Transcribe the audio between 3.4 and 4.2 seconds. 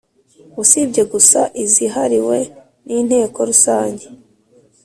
rusange